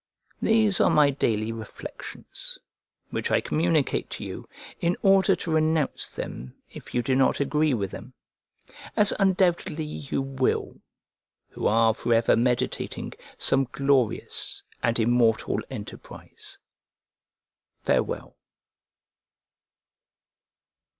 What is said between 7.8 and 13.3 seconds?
them; as undoubtedly you will, who are for ever meditating